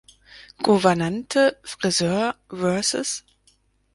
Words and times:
Gouvernante, 0.63 1.57
Friseur 1.61 2.33
vs. 2.51 3.23